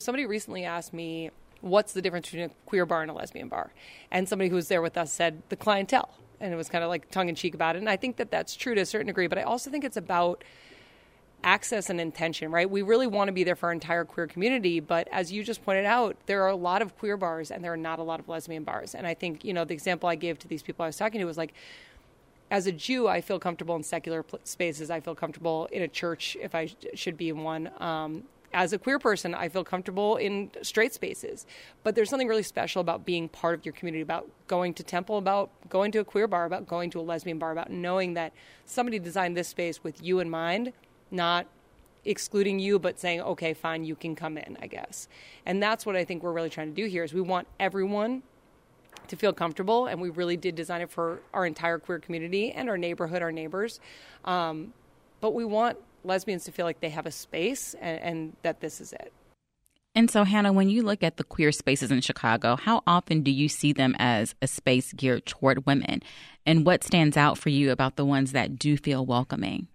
Somebody 0.00 0.26
recently 0.26 0.64
asked 0.64 0.92
me, 0.92 1.30
what's 1.62 1.94
the 1.94 2.02
difference 2.02 2.26
between 2.26 2.50
a 2.50 2.50
queer 2.66 2.84
bar 2.84 3.00
and 3.00 3.10
a 3.10 3.14
lesbian 3.14 3.48
bar? 3.48 3.72
And 4.10 4.28
somebody 4.28 4.50
who 4.50 4.56
was 4.56 4.68
there 4.68 4.82
with 4.82 4.98
us 4.98 5.12
said, 5.12 5.42
the 5.48 5.56
clientele. 5.56 6.10
And 6.40 6.52
it 6.52 6.56
was 6.56 6.68
kind 6.68 6.84
of 6.84 6.90
like 6.90 7.10
tongue 7.10 7.30
in 7.30 7.34
cheek 7.34 7.54
about 7.54 7.76
it. 7.76 7.78
And 7.78 7.88
I 7.88 7.96
think 7.96 8.16
that 8.16 8.30
that's 8.30 8.54
true 8.54 8.74
to 8.74 8.82
a 8.82 8.86
certain 8.86 9.06
degree, 9.06 9.26
but 9.26 9.38
I 9.38 9.42
also 9.42 9.70
think 9.70 9.84
it's 9.84 9.96
about 9.96 10.44
access 11.42 11.90
and 11.90 12.00
intention, 12.00 12.50
right? 12.50 12.68
We 12.68 12.82
really 12.82 13.06
want 13.06 13.28
to 13.28 13.32
be 13.32 13.44
there 13.44 13.56
for 13.56 13.66
our 13.66 13.72
entire 13.72 14.04
queer 14.04 14.26
community, 14.26 14.80
but 14.80 15.08
as 15.12 15.32
you 15.32 15.42
just 15.42 15.64
pointed 15.64 15.84
out, 15.84 16.16
there 16.26 16.42
are 16.42 16.48
a 16.48 16.56
lot 16.56 16.82
of 16.82 16.96
queer 16.98 17.16
bars 17.16 17.50
and 17.50 17.64
there 17.64 17.72
are 17.72 17.78
not 17.78 17.98
a 17.98 18.02
lot 18.02 18.20
of 18.20 18.28
lesbian 18.28 18.64
bars. 18.64 18.94
And 18.94 19.06
I 19.06 19.14
think, 19.14 19.44
you 19.44 19.52
know, 19.52 19.64
the 19.64 19.74
example 19.74 20.08
I 20.08 20.14
gave 20.14 20.38
to 20.40 20.48
these 20.48 20.62
people 20.62 20.84
I 20.84 20.88
was 20.88 20.96
talking 20.96 21.20
to 21.20 21.26
was 21.26 21.38
like, 21.38 21.54
as 22.50 22.66
a 22.66 22.72
Jew, 22.72 23.06
I 23.06 23.20
feel 23.20 23.38
comfortable 23.38 23.76
in 23.76 23.82
secular 23.82 24.24
spaces. 24.44 24.90
I 24.90 25.00
feel 25.00 25.14
comfortable 25.14 25.68
in 25.70 25.82
a 25.82 25.88
church 25.88 26.36
if 26.40 26.54
I 26.54 26.70
should 26.94 27.16
be 27.16 27.28
in 27.28 27.42
one. 27.42 27.70
Um, 27.78 28.24
as 28.52 28.72
a 28.72 28.78
queer 28.78 28.98
person, 28.98 29.34
I 29.34 29.48
feel 29.48 29.62
comfortable 29.62 30.16
in 30.16 30.50
straight 30.62 30.92
spaces. 30.92 31.46
But 31.84 31.94
there's 31.94 32.10
something 32.10 32.26
really 32.26 32.42
special 32.42 32.80
about 32.80 33.06
being 33.06 33.28
part 33.28 33.54
of 33.54 33.64
your 33.64 33.72
community, 33.72 34.02
about 34.02 34.28
going 34.48 34.74
to 34.74 34.82
temple, 34.82 35.18
about 35.18 35.50
going 35.68 35.92
to 35.92 36.00
a 36.00 36.04
queer 36.04 36.26
bar, 36.26 36.46
about 36.46 36.66
going 36.66 36.90
to 36.90 37.00
a 37.00 37.02
lesbian 37.02 37.38
bar, 37.38 37.52
about 37.52 37.70
knowing 37.70 38.14
that 38.14 38.32
somebody 38.66 38.98
designed 38.98 39.36
this 39.36 39.48
space 39.48 39.84
with 39.84 40.02
you 40.02 40.18
in 40.18 40.28
mind, 40.28 40.72
not 41.10 41.46
excluding 42.04 42.58
you 42.58 42.78
but 42.78 42.98
saying 42.98 43.20
okay 43.20 43.52
fine 43.52 43.84
you 43.84 43.94
can 43.94 44.16
come 44.16 44.38
in 44.38 44.56
i 44.62 44.66
guess 44.66 45.06
and 45.44 45.62
that's 45.62 45.84
what 45.84 45.96
i 45.96 46.04
think 46.04 46.22
we're 46.22 46.32
really 46.32 46.48
trying 46.48 46.68
to 46.68 46.74
do 46.74 46.88
here 46.88 47.04
is 47.04 47.12
we 47.12 47.20
want 47.20 47.46
everyone 47.58 48.22
to 49.06 49.16
feel 49.16 49.32
comfortable 49.32 49.86
and 49.86 50.00
we 50.00 50.08
really 50.08 50.36
did 50.36 50.54
design 50.54 50.80
it 50.80 50.90
for 50.90 51.20
our 51.34 51.44
entire 51.44 51.78
queer 51.78 51.98
community 51.98 52.52
and 52.52 52.70
our 52.70 52.78
neighborhood 52.78 53.20
our 53.20 53.32
neighbors 53.32 53.80
um, 54.24 54.72
but 55.20 55.34
we 55.34 55.44
want 55.44 55.76
lesbians 56.04 56.44
to 56.44 56.52
feel 56.52 56.66
like 56.66 56.80
they 56.80 56.90
have 56.90 57.06
a 57.06 57.10
space 57.10 57.74
and, 57.80 58.00
and 58.00 58.36
that 58.42 58.60
this 58.60 58.80
is 58.80 58.92
it. 58.92 59.12
And 59.94 60.10
so, 60.10 60.22
Hannah, 60.22 60.52
when 60.52 60.70
you 60.70 60.82
look 60.82 61.02
at 61.02 61.16
the 61.16 61.24
queer 61.24 61.50
spaces 61.50 61.90
in 61.90 62.00
Chicago, 62.00 62.56
how 62.56 62.82
often 62.86 63.22
do 63.22 63.30
you 63.30 63.48
see 63.48 63.72
them 63.72 63.96
as 63.98 64.36
a 64.40 64.46
space 64.46 64.92
geared 64.92 65.26
toward 65.26 65.66
women? 65.66 66.00
And 66.46 66.64
what 66.64 66.84
stands 66.84 67.16
out 67.16 67.38
for 67.38 67.48
you 67.48 67.72
about 67.72 67.96
the 67.96 68.04
ones 68.04 68.32
that 68.32 68.56
do 68.56 68.76
feel 68.76 69.04
welcoming? 69.04 69.66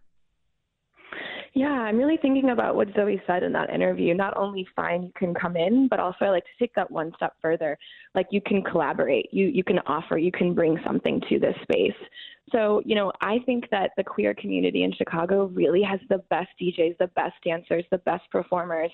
Yeah, 1.57 1.67
I'm 1.69 1.97
really 1.97 2.17
thinking 2.21 2.49
about 2.49 2.75
what 2.75 2.89
Zoe 2.97 3.21
said 3.25 3.41
in 3.41 3.53
that 3.53 3.69
interview. 3.69 4.13
Not 4.13 4.35
only 4.35 4.67
fine, 4.75 5.03
you 5.03 5.11
can 5.15 5.33
come 5.33 5.55
in, 5.55 5.87
but 5.87 6.01
also 6.01 6.25
I 6.25 6.29
like 6.29 6.43
to 6.43 6.49
take 6.59 6.75
that 6.75 6.91
one 6.91 7.13
step 7.15 7.33
further. 7.41 7.77
Like 8.15 8.27
you 8.31 8.41
can 8.41 8.61
collaborate, 8.61 9.27
you 9.31 9.47
you 9.47 9.63
can 9.63 9.79
offer, 9.87 10.17
you 10.17 10.31
can 10.31 10.53
bring 10.53 10.79
something 10.85 11.21
to 11.29 11.39
this 11.39 11.55
space. 11.63 11.93
So, 12.51 12.81
you 12.85 12.93
know, 12.93 13.11
I 13.21 13.39
think 13.45 13.65
that 13.71 13.91
the 13.97 14.03
queer 14.03 14.35
community 14.35 14.83
in 14.83 14.93
Chicago 14.93 15.45
really 15.45 15.81
has 15.81 15.99
the 16.09 16.19
best 16.29 16.49
DJs, 16.61 16.97
the 16.99 17.07
best 17.15 17.33
dancers, 17.43 17.83
the 17.89 17.97
best 17.99 18.23
performers. 18.31 18.91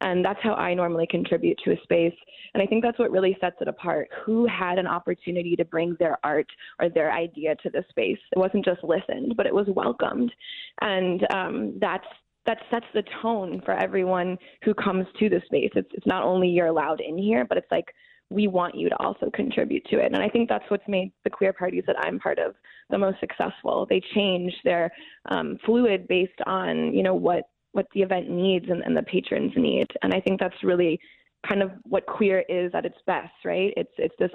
And 0.00 0.24
that's 0.24 0.38
how 0.40 0.54
I 0.54 0.74
normally 0.74 1.08
contribute 1.10 1.58
to 1.64 1.72
a 1.72 1.82
space. 1.82 2.14
And 2.54 2.62
I 2.62 2.66
think 2.66 2.82
that's 2.84 2.98
what 2.98 3.10
really 3.10 3.36
sets 3.40 3.56
it 3.60 3.66
apart. 3.66 4.08
Who 4.24 4.46
had 4.46 4.78
an 4.78 4.86
opportunity 4.86 5.56
to 5.56 5.64
bring 5.64 5.96
their 5.98 6.16
art 6.22 6.46
or 6.80 6.88
their 6.88 7.12
idea 7.12 7.56
to 7.56 7.70
the 7.70 7.84
space? 7.90 8.18
It 8.30 8.38
wasn't 8.38 8.64
just 8.64 8.84
listened, 8.84 9.34
but 9.36 9.46
it 9.46 9.54
was 9.54 9.66
welcomed. 9.68 10.32
And 10.80 11.26
um, 11.34 11.78
that's 11.80 12.06
that 12.44 12.58
sets 12.70 12.86
the 12.92 13.04
tone 13.20 13.62
for 13.64 13.72
everyone 13.72 14.36
who 14.64 14.74
comes 14.74 15.06
to 15.18 15.28
the 15.28 15.40
space. 15.46 15.70
It's 15.74 15.90
it's 15.92 16.06
not 16.06 16.24
only 16.24 16.48
you're 16.48 16.66
allowed 16.66 17.00
in 17.00 17.16
here, 17.18 17.44
but 17.48 17.58
it's 17.58 17.70
like 17.70 17.86
we 18.32 18.46
want 18.46 18.74
you 18.74 18.88
to 18.88 18.96
also 19.00 19.30
contribute 19.34 19.84
to 19.86 19.98
it. 19.98 20.12
And 20.12 20.22
I 20.22 20.28
think 20.28 20.48
that's 20.48 20.68
what's 20.68 20.86
made 20.88 21.12
the 21.24 21.30
queer 21.30 21.52
parties 21.52 21.84
that 21.86 21.96
I'm 21.98 22.18
part 22.18 22.38
of 22.38 22.54
the 22.90 22.98
most 22.98 23.20
successful. 23.20 23.86
They 23.88 24.02
change, 24.14 24.52
they're 24.64 24.90
um, 25.30 25.58
fluid 25.64 26.08
based 26.08 26.40
on, 26.46 26.94
you 26.94 27.02
know, 27.02 27.14
what 27.14 27.44
what 27.72 27.86
the 27.94 28.02
event 28.02 28.28
needs 28.28 28.66
and, 28.68 28.82
and 28.82 28.94
the 28.94 29.02
patrons 29.02 29.52
need. 29.56 29.86
And 30.02 30.12
I 30.12 30.20
think 30.20 30.38
that's 30.38 30.62
really 30.62 31.00
kind 31.48 31.62
of 31.62 31.70
what 31.84 32.04
queer 32.06 32.44
is 32.48 32.70
at 32.74 32.84
its 32.84 32.98
best, 33.06 33.32
right? 33.44 33.72
It's 33.76 33.92
it's 33.98 34.14
this 34.18 34.30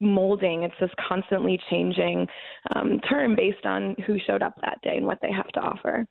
molding, 0.00 0.62
it's 0.62 0.74
this 0.80 0.90
constantly 1.08 1.60
changing 1.70 2.26
um, 2.74 3.00
term 3.08 3.36
based 3.36 3.64
on 3.64 3.94
who 4.06 4.18
showed 4.26 4.42
up 4.42 4.54
that 4.62 4.80
day 4.82 4.96
and 4.96 5.06
what 5.06 5.18
they 5.22 5.32
have 5.32 5.48
to 5.48 5.60
offer. 5.60 6.06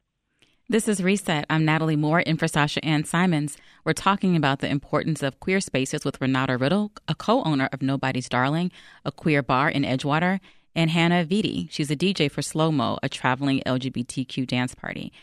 This 0.68 0.88
is 0.88 1.04
Reset. 1.04 1.46
I'm 1.48 1.64
Natalie 1.64 1.96
Moore 1.96 2.22
in 2.22 2.38
for 2.38 2.48
Sasha 2.48 2.84
Ann 2.84 3.04
Simons. 3.04 3.56
We're 3.84 3.94
talking 3.94 4.36
about 4.36 4.62
the 4.62 4.68
importance 4.68 5.22
of 5.22 5.40
queer 5.40 5.60
spaces 5.60 6.04
with 6.04 6.20
Renauda 6.20 6.60
Riddle, 6.60 6.92
a 7.08 7.14
co 7.14 7.44
owner 7.44 7.70
of 7.72 7.84
Nobody's 7.84 8.28
Darling, 8.28 8.72
a 9.06 9.12
queer 9.12 9.44
bar 9.44 9.70
in 9.70 9.84
Edgewater, 9.84 10.40
and 10.76 10.90
Hannah 10.90 11.24
Viti. 11.24 11.68
She's 11.70 11.92
a 11.92 11.96
DJ 11.96 12.32
for 12.32 12.42
Slow 12.42 12.72
Mo, 12.72 12.98
a 13.04 13.10
traveling 13.10 13.62
LGBTQ 13.64 14.48
dance 14.48 14.74
party. 14.74 15.14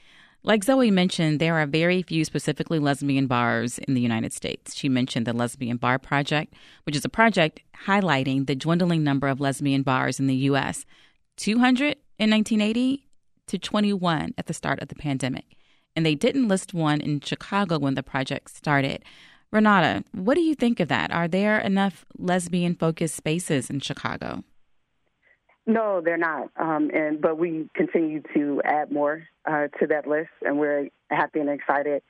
Like 0.44 0.62
Zoe 0.62 0.92
mentioned, 0.92 1.40
there 1.40 1.56
are 1.56 1.66
very 1.66 2.02
few 2.02 2.24
specifically 2.24 2.78
lesbian 2.78 3.26
bars 3.26 3.78
in 3.78 3.94
the 3.94 4.00
United 4.00 4.32
States. 4.32 4.76
She 4.76 4.88
mentioned 4.88 5.26
the 5.26 5.32
Lesbian 5.32 5.76
Bar 5.76 5.98
Project, 5.98 6.54
which 6.84 6.94
is 6.94 7.04
a 7.04 7.08
project 7.08 7.62
highlighting 7.86 8.46
the 8.46 8.54
dwindling 8.54 9.02
number 9.02 9.26
of 9.26 9.40
lesbian 9.40 9.82
bars 9.82 10.20
in 10.20 10.28
the 10.28 10.36
U.S. 10.36 10.86
200 11.36 11.96
in 12.20 12.30
1980 12.30 13.08
to 13.48 13.58
21 13.58 14.34
at 14.38 14.46
the 14.46 14.54
start 14.54 14.80
of 14.80 14.88
the 14.88 14.94
pandemic. 14.94 15.44
And 15.94 16.06
they 16.06 16.14
didn't 16.14 16.48
list 16.48 16.72
one 16.72 17.00
in 17.00 17.20
Chicago 17.20 17.78
when 17.78 17.94
the 17.94 18.02
project 18.02 18.50
started. 18.50 19.04
Renauda, 19.52 20.04
what 20.12 20.34
do 20.34 20.40
you 20.40 20.54
think 20.54 20.80
of 20.80 20.88
that? 20.88 21.10
Are 21.12 21.28
there 21.28 21.58
enough 21.58 22.06
lesbian 22.16 22.74
focused 22.74 23.14
spaces 23.14 23.68
in 23.68 23.80
Chicago? 23.80 24.42
No, 25.66 26.00
they're 26.04 26.16
not. 26.16 26.50
Um, 26.56 26.90
and 26.92 27.20
but 27.20 27.38
we 27.38 27.68
continue 27.74 28.22
to 28.34 28.62
add 28.64 28.90
more 28.90 29.28
uh, 29.46 29.68
to 29.78 29.86
that 29.88 30.06
list, 30.06 30.30
and 30.40 30.58
we're 30.58 30.88
happy 31.10 31.40
and 31.40 31.50
excited 31.50 32.02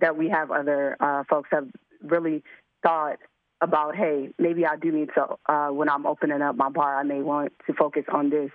that 0.00 0.16
we 0.16 0.28
have 0.30 0.50
other 0.50 0.96
uh, 1.00 1.24
folks 1.28 1.48
have 1.52 1.68
really 2.02 2.42
thought 2.82 3.18
about, 3.60 3.96
hey, 3.96 4.30
maybe 4.38 4.66
I 4.66 4.76
do 4.76 4.90
need 4.92 5.10
to 5.14 5.36
uh, 5.52 5.68
when 5.68 5.88
I'm 5.88 6.06
opening 6.06 6.42
up 6.42 6.56
my 6.56 6.68
bar, 6.68 6.96
I 6.98 7.02
may 7.02 7.20
want 7.20 7.52
to 7.66 7.74
focus 7.74 8.04
on 8.12 8.30
this 8.30 8.50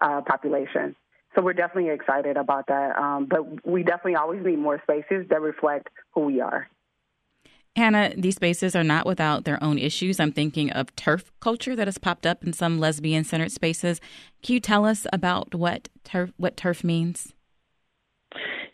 uh, 0.00 0.22
population. 0.22 0.96
So 1.34 1.42
we're 1.42 1.54
definitely 1.54 1.90
excited 1.90 2.36
about 2.36 2.66
that. 2.68 2.96
Um, 2.98 3.26
but 3.28 3.66
we 3.66 3.82
definitely 3.82 4.16
always 4.16 4.44
need 4.44 4.58
more 4.58 4.80
spaces 4.82 5.26
that 5.30 5.40
reflect 5.40 5.88
who 6.14 6.22
we 6.22 6.40
are. 6.40 6.68
Hannah, 7.74 8.12
these 8.16 8.34
spaces 8.34 8.76
are 8.76 8.84
not 8.84 9.06
without 9.06 9.44
their 9.44 9.62
own 9.64 9.78
issues. 9.78 10.20
I'm 10.20 10.32
thinking 10.32 10.70
of 10.70 10.94
TERF 10.94 11.30
culture 11.40 11.74
that 11.74 11.86
has 11.86 11.96
popped 11.96 12.26
up 12.26 12.44
in 12.44 12.52
some 12.52 12.78
lesbian 12.78 13.24
centered 13.24 13.50
spaces. 13.50 13.98
Can 14.42 14.54
you 14.54 14.60
tell 14.60 14.84
us 14.84 15.06
about 15.10 15.54
what 15.54 15.88
TERF 16.04 16.32
what 16.36 16.56
TERF 16.56 16.84
means? 16.84 17.32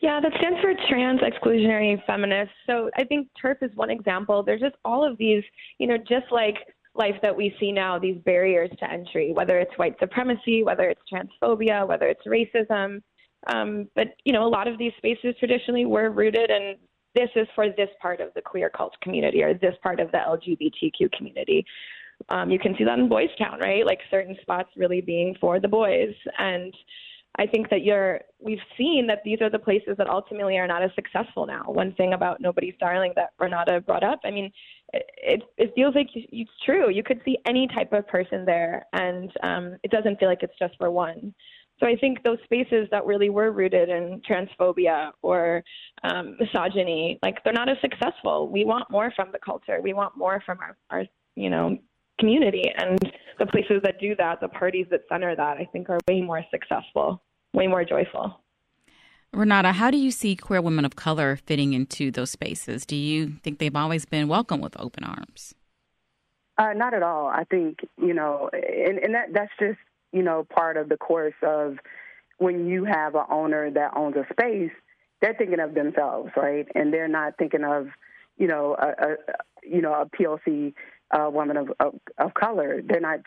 Yeah, 0.00 0.20
that 0.20 0.32
stands 0.38 0.60
for 0.60 0.72
trans 0.88 1.20
exclusionary 1.20 2.04
feminist. 2.06 2.50
So 2.66 2.90
I 2.96 3.04
think 3.04 3.28
TERF 3.42 3.62
is 3.62 3.70
one 3.76 3.90
example. 3.90 4.42
There's 4.42 4.60
just 4.60 4.76
all 4.84 5.08
of 5.08 5.16
these, 5.16 5.44
you 5.78 5.86
know, 5.86 5.96
just 5.96 6.26
like 6.32 6.56
life 6.98 7.14
that 7.22 7.36
we 7.36 7.54
see 7.58 7.72
now, 7.72 7.98
these 7.98 8.18
barriers 8.24 8.70
to 8.78 8.90
entry, 8.90 9.32
whether 9.32 9.58
it's 9.58 9.76
white 9.76 9.96
supremacy, 9.98 10.62
whether 10.62 10.90
it's 10.90 11.00
transphobia, 11.12 11.86
whether 11.86 12.06
it's 12.06 12.26
racism. 12.26 13.00
Um, 13.46 13.88
but 13.94 14.08
you 14.24 14.32
know, 14.32 14.44
a 14.44 14.48
lot 14.48 14.68
of 14.68 14.78
these 14.78 14.92
spaces 14.98 15.34
traditionally 15.38 15.86
were 15.86 16.10
rooted 16.10 16.50
in 16.50 16.74
this 17.14 17.30
is 17.36 17.48
for 17.54 17.68
this 17.70 17.88
part 18.00 18.20
of 18.20 18.32
the 18.34 18.42
queer 18.42 18.70
cult 18.70 18.94
community 19.00 19.42
or 19.42 19.54
this 19.54 19.74
part 19.82 19.98
of 20.00 20.10
the 20.12 20.18
LGBTQ 20.18 21.10
community. 21.12 21.64
Um, 22.28 22.50
you 22.50 22.58
can 22.58 22.74
see 22.76 22.84
that 22.84 22.98
in 22.98 23.08
Boys 23.08 23.30
Town, 23.38 23.58
right? 23.60 23.86
Like 23.86 24.00
certain 24.10 24.36
spots 24.42 24.70
really 24.76 25.00
being 25.00 25.34
for 25.40 25.60
the 25.60 25.68
boys. 25.68 26.14
And 26.38 26.74
I 27.38 27.46
think 27.46 27.70
that 27.70 27.84
you're 27.84 28.20
we've 28.40 28.58
seen 28.76 29.06
that 29.06 29.22
these 29.24 29.40
are 29.40 29.50
the 29.50 29.58
places 29.58 29.96
that 29.98 30.08
ultimately 30.08 30.58
are 30.58 30.66
not 30.66 30.82
as 30.82 30.90
successful 30.94 31.46
now. 31.46 31.62
One 31.66 31.92
thing 31.94 32.12
about 32.12 32.40
Nobody's 32.40 32.74
Darling 32.80 33.12
that 33.14 33.30
Renauda 33.40 33.84
brought 33.86 34.02
up, 34.02 34.20
I 34.24 34.30
mean, 34.30 34.50
it 34.92 35.42
it 35.56 35.72
feels 35.74 35.94
like 35.94 36.08
it's 36.14 36.50
true. 36.66 36.90
You 36.90 37.04
could 37.04 37.20
see 37.24 37.38
any 37.46 37.68
type 37.68 37.92
of 37.92 38.08
person 38.08 38.44
there, 38.44 38.86
and 38.92 39.30
um, 39.42 39.76
it 39.84 39.90
doesn't 39.92 40.18
feel 40.18 40.28
like 40.28 40.42
it's 40.42 40.58
just 40.58 40.74
for 40.78 40.90
one. 40.90 41.32
So 41.78 41.86
I 41.86 41.94
think 41.94 42.24
those 42.24 42.38
spaces 42.42 42.88
that 42.90 43.06
really 43.06 43.30
were 43.30 43.52
rooted 43.52 43.88
in 43.88 44.20
transphobia 44.28 45.12
or 45.22 45.62
um, 46.02 46.36
misogyny, 46.40 47.20
like 47.22 47.36
they're 47.44 47.52
not 47.52 47.68
as 47.68 47.76
successful. 47.80 48.48
We 48.48 48.64
want 48.64 48.90
more 48.90 49.12
from 49.14 49.28
the 49.30 49.38
culture. 49.38 49.80
We 49.80 49.92
want 49.92 50.16
more 50.16 50.42
from 50.44 50.58
our, 50.58 50.76
our 50.90 51.04
you 51.36 51.50
know 51.50 51.78
community, 52.18 52.64
and 52.78 52.98
the 53.38 53.46
places 53.46 53.80
that 53.84 54.00
do 54.00 54.16
that, 54.16 54.40
the 54.40 54.48
parties 54.48 54.86
that 54.90 55.02
center 55.08 55.36
that, 55.36 55.56
I 55.58 55.68
think 55.72 55.88
are 55.88 55.98
way 56.08 56.20
more 56.20 56.42
successful, 56.50 57.22
way 57.52 57.66
more 57.66 57.84
joyful. 57.84 58.40
Renauda, 59.34 59.72
how 59.72 59.90
do 59.90 59.98
you 59.98 60.10
see 60.10 60.34
queer 60.36 60.62
women 60.62 60.84
of 60.84 60.96
color 60.96 61.36
fitting 61.36 61.74
into 61.74 62.10
those 62.10 62.30
spaces? 62.30 62.86
Do 62.86 62.96
you 62.96 63.34
think 63.42 63.58
they've 63.58 63.76
always 63.76 64.06
been 64.06 64.26
welcome 64.26 64.60
with 64.60 64.78
open 64.80 65.04
arms? 65.04 65.54
Uh, 66.56 66.72
not 66.74 66.94
at 66.94 67.02
all. 67.02 67.28
I 67.28 67.44
think 67.44 67.80
you 67.98 68.14
know, 68.14 68.50
and, 68.52 68.98
and 68.98 69.14
that 69.14 69.32
that's 69.32 69.52
just 69.60 69.78
you 70.12 70.22
know 70.22 70.44
part 70.48 70.76
of 70.76 70.88
the 70.88 70.96
course 70.96 71.34
of 71.42 71.76
when 72.38 72.66
you 72.66 72.84
have 72.84 73.14
an 73.14 73.24
owner 73.30 73.70
that 73.70 73.92
owns 73.96 74.16
a 74.16 74.26
space, 74.32 74.72
they're 75.20 75.34
thinking 75.34 75.60
of 75.60 75.74
themselves, 75.74 76.30
right? 76.36 76.66
And 76.74 76.92
they're 76.92 77.08
not 77.08 77.36
thinking 77.38 77.64
of 77.64 77.88
you 78.38 78.48
know 78.48 78.76
a, 78.76 78.88
a 78.88 79.16
you 79.62 79.82
know 79.82 79.92
a 79.92 80.06
POC 80.06 80.72
uh, 81.10 81.30
woman 81.30 81.56
of, 81.56 81.70
of 81.78 81.94
of 82.16 82.34
color. 82.34 82.80
They're 82.84 83.00
not 83.00 83.20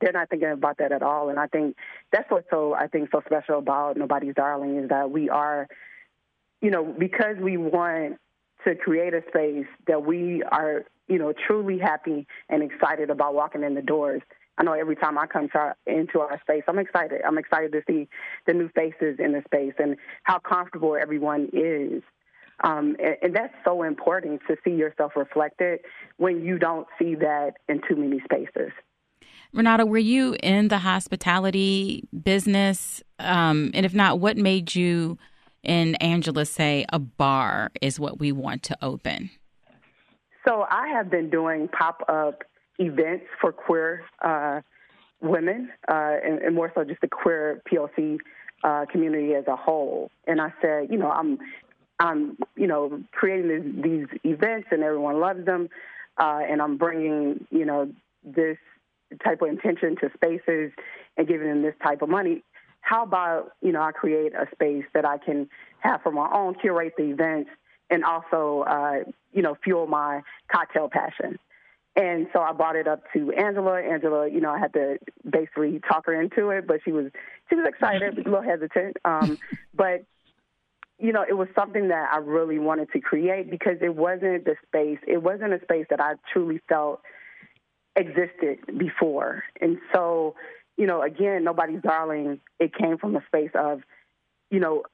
they're 0.00 0.12
not 0.12 0.30
thinking 0.30 0.50
about 0.50 0.78
that 0.78 0.92
at 0.92 1.02
all. 1.02 1.28
And 1.28 1.38
I 1.38 1.46
think 1.46 1.76
that's 2.12 2.30
what's 2.30 2.48
so 2.50 2.74
I 2.74 2.86
think 2.86 3.10
so 3.10 3.22
special 3.26 3.58
about 3.58 3.96
Nobody's 3.96 4.34
Darling 4.34 4.78
is 4.78 4.88
that 4.88 5.10
we 5.10 5.28
are, 5.28 5.68
you 6.60 6.70
know, 6.70 6.84
because 6.84 7.36
we 7.40 7.56
want 7.56 8.18
to 8.66 8.74
create 8.74 9.14
a 9.14 9.22
space 9.28 9.66
that 9.86 10.04
we 10.04 10.42
are, 10.42 10.84
you 11.08 11.18
know, 11.18 11.32
truly 11.46 11.78
happy 11.78 12.26
and 12.48 12.62
excited 12.62 13.10
about 13.10 13.34
walking 13.34 13.62
in 13.62 13.74
the 13.74 13.82
doors. 13.82 14.22
I 14.58 14.64
know 14.64 14.72
every 14.72 14.96
time 14.96 15.16
I 15.16 15.26
come 15.26 15.48
our, 15.54 15.76
into 15.86 16.18
our 16.18 16.40
space, 16.40 16.64
I'm 16.66 16.80
excited. 16.80 17.20
I'm 17.24 17.38
excited 17.38 17.70
to 17.72 17.82
see 17.88 18.08
the 18.46 18.54
new 18.54 18.68
faces 18.70 19.18
in 19.20 19.32
the 19.32 19.42
space 19.46 19.74
and 19.78 19.96
how 20.24 20.40
comfortable 20.40 20.96
everyone 21.00 21.48
is. 21.52 22.02
Um, 22.64 22.96
and, 22.98 23.16
and 23.22 23.36
that's 23.36 23.54
so 23.64 23.84
important 23.84 24.40
to 24.48 24.56
see 24.64 24.72
yourself 24.72 25.12
reflected 25.14 25.80
when 26.16 26.44
you 26.44 26.58
don't 26.58 26.88
see 26.98 27.14
that 27.14 27.52
in 27.68 27.80
too 27.88 27.94
many 27.94 28.20
spaces. 28.24 28.72
Renauda, 29.54 29.88
were 29.88 29.98
you 29.98 30.36
in 30.42 30.68
the 30.68 30.78
hospitality 30.78 32.06
business? 32.22 33.02
Um, 33.18 33.70
and 33.74 33.86
if 33.86 33.94
not, 33.94 34.20
what 34.20 34.36
made 34.36 34.74
you 34.74 35.18
and 35.64 36.00
Angela 36.02 36.44
say 36.44 36.84
a 36.92 36.98
bar 36.98 37.70
is 37.80 37.98
what 37.98 38.18
we 38.18 38.32
want 38.32 38.62
to 38.64 38.78
open? 38.82 39.30
So 40.46 40.66
I 40.70 40.88
have 40.88 41.10
been 41.10 41.30
doing 41.30 41.68
pop 41.68 42.02
up 42.08 42.44
events 42.78 43.24
for 43.40 43.52
queer 43.52 44.04
uh, 44.22 44.60
women, 45.20 45.70
uh, 45.88 46.16
and, 46.24 46.40
and, 46.40 46.54
more 46.54 46.70
so 46.74 46.84
just 46.84 47.00
the 47.00 47.08
queer 47.08 47.60
POC 47.70 48.18
uh, 48.62 48.86
community 48.90 49.34
as 49.34 49.46
a 49.48 49.56
whole. 49.56 50.10
And 50.26 50.40
I 50.40 50.52
said, 50.62 50.88
you 50.90 50.96
know, 50.96 51.10
I'm, 51.10 51.38
I'm, 51.98 52.38
you 52.56 52.68
know, 52.68 53.02
creating 53.10 53.82
these, 53.82 54.06
these 54.12 54.20
events, 54.24 54.68
and 54.70 54.82
everyone 54.82 55.20
loves 55.20 55.44
them, 55.44 55.68
uh, 56.18 56.40
and 56.48 56.62
I'm 56.62 56.76
bringing, 56.76 57.46
you 57.50 57.64
know, 57.64 57.90
this 58.24 58.58
type 59.22 59.42
of 59.42 59.48
intention 59.48 59.96
to 59.96 60.10
spaces 60.14 60.72
and 61.16 61.26
giving 61.26 61.48
them 61.48 61.62
this 61.62 61.74
type 61.82 62.02
of 62.02 62.08
money. 62.08 62.42
How 62.80 63.02
about, 63.02 63.52
you 63.60 63.72
know, 63.72 63.82
I 63.82 63.92
create 63.92 64.32
a 64.34 64.46
space 64.52 64.84
that 64.94 65.04
I 65.04 65.18
can 65.18 65.48
have 65.80 66.02
for 66.02 66.12
my 66.12 66.30
own, 66.32 66.54
curate 66.54 66.94
the 66.96 67.04
events, 67.04 67.50
and 67.90 68.04
also, 68.04 68.64
uh, 68.68 69.10
you 69.32 69.42
know, 69.42 69.56
fuel 69.62 69.86
my 69.86 70.22
cocktail 70.50 70.88
passion. 70.88 71.38
And 71.96 72.28
so 72.32 72.40
I 72.40 72.52
brought 72.52 72.76
it 72.76 72.86
up 72.86 73.02
to 73.12 73.32
Angela. 73.32 73.80
Angela, 73.80 74.28
you 74.30 74.40
know, 74.40 74.50
I 74.50 74.58
had 74.58 74.72
to 74.74 74.98
basically 75.28 75.80
talk 75.80 76.06
her 76.06 76.20
into 76.20 76.50
it, 76.50 76.66
but 76.66 76.80
she 76.84 76.92
was 76.92 77.06
she 77.48 77.56
was 77.56 77.66
excited, 77.66 78.18
a 78.18 78.22
little 78.22 78.42
hesitant. 78.42 78.98
Um, 79.04 79.36
but 79.74 80.04
you 81.00 81.12
know, 81.12 81.24
it 81.28 81.34
was 81.34 81.48
something 81.56 81.88
that 81.88 82.08
I 82.12 82.18
really 82.18 82.58
wanted 82.58 82.92
to 82.92 83.00
create 83.00 83.50
because 83.50 83.78
it 83.80 83.94
wasn't 83.96 84.44
the 84.44 84.54
space. 84.66 84.98
It 85.06 85.22
wasn't 85.22 85.52
a 85.54 85.60
space 85.62 85.86
that 85.90 86.00
I 86.00 86.14
truly 86.32 86.60
felt 86.68 87.00
existed 87.98 88.78
before. 88.78 89.42
And 89.60 89.78
so, 89.92 90.36
you 90.76 90.86
know, 90.86 91.02
again, 91.02 91.44
nobody's 91.44 91.82
darling. 91.82 92.40
It 92.58 92.72
came 92.74 92.96
from 92.96 93.16
a 93.16 93.24
space 93.26 93.50
of, 93.54 93.80
you 94.50 94.60
know, 94.60 94.84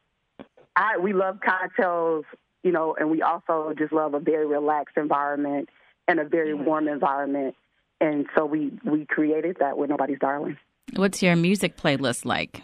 I 0.75 0.99
we 0.99 1.13
love 1.13 1.39
cocktails, 1.45 2.25
you 2.63 2.73
know, 2.73 2.97
and 2.99 3.11
we 3.11 3.23
also 3.23 3.75
just 3.79 3.93
love 3.93 4.15
a 4.15 4.21
very 4.21 4.47
relaxed 4.47 4.97
environment 4.97 5.69
and 6.09 6.19
a 6.19 6.25
very 6.25 6.55
warm 6.55 6.89
environment. 6.89 7.55
And 8.01 8.27
so 8.37 8.45
we 8.45 8.73
we 8.85 9.07
created 9.07 9.59
that 9.61 9.79
with 9.79 9.91
nobody's 9.91 10.19
darling. 10.19 10.57
What's 10.97 11.23
your 11.23 11.37
music 11.37 11.77
playlist 11.77 12.25
like? 12.25 12.63